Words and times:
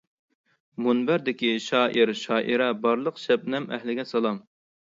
مۇنبەردىكى 0.85 1.51
شائىر-شائىرە 1.67 2.71
بارلىق 2.87 3.23
شەبنەم 3.27 3.73
ئەھلىگە 3.77 4.11
سالام. 4.15 4.43